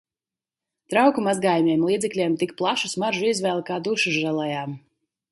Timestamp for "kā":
3.67-3.77